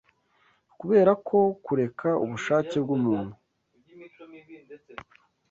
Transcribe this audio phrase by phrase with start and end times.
[0.79, 3.33] Kubera ko kureka ubushake bw’umuntu